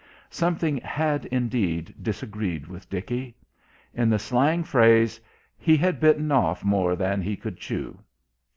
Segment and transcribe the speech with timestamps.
[0.31, 3.35] Something had, indeed, disagreed with Dickie.
[3.93, 5.21] In the slang phrase:
[5.59, 7.99] "He had bitten off more than he could chew."